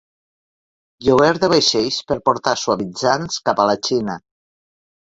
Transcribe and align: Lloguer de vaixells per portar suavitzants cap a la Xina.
Lloguer 1.07 1.35
de 1.43 1.51
vaixells 1.53 2.01
per 2.09 2.19
portar 2.31 2.57
suavitzants 2.63 3.41
cap 3.51 3.65
a 3.67 3.71
la 3.75 3.79
Xina. 3.91 4.19